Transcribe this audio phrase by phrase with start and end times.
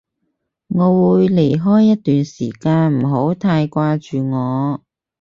[0.69, 4.81] 我會離開一段時間，唔好太掛住我